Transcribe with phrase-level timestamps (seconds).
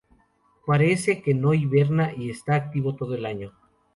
[0.65, 3.51] Parece que no hiberna y está activo todo el año.